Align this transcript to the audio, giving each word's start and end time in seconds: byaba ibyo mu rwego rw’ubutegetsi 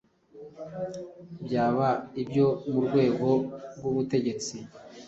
byaba 1.45 1.89
ibyo 2.21 2.45
mu 2.71 2.79
rwego 2.87 3.27
rw’ubutegetsi 3.75 4.55